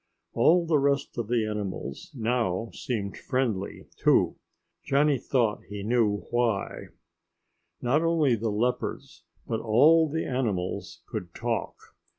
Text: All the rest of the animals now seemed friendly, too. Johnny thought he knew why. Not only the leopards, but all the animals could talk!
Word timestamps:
All 0.33 0.65
the 0.65 0.79
rest 0.79 1.15
of 1.19 1.27
the 1.27 1.45
animals 1.45 2.09
now 2.15 2.71
seemed 2.73 3.15
friendly, 3.15 3.85
too. 3.97 4.35
Johnny 4.83 5.19
thought 5.19 5.61
he 5.69 5.83
knew 5.83 6.25
why. 6.31 6.87
Not 7.83 8.01
only 8.01 8.33
the 8.33 8.49
leopards, 8.49 9.25
but 9.45 9.59
all 9.59 10.09
the 10.09 10.25
animals 10.25 11.03
could 11.05 11.35
talk! 11.35 11.75